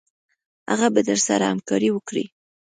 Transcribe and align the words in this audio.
هغه 0.69 0.87
به 0.93 1.01
درسره 1.09 1.45
همکاري 1.51 1.89
وکړي. 1.91 2.25